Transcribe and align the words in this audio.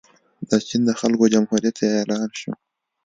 د 0.49 0.51
چین 0.67 0.81
د 0.87 0.91
خلکو 0.99 1.25
جمهوریت 1.33 1.77
اعلان 1.95 2.29
شو. 2.39 2.51